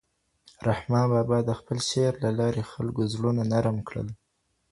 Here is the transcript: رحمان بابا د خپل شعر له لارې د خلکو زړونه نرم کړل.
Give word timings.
رحمان 0.69 1.05
بابا 1.13 1.37
د 1.45 1.49
خپل 1.59 1.77
شعر 1.89 2.13
له 2.23 2.29
لارې 2.39 2.61
د 2.65 2.69
خلکو 2.73 3.01
زړونه 3.13 3.41
نرم 3.51 3.77
کړل. 3.87 4.07